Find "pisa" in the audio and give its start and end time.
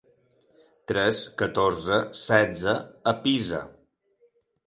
3.27-3.61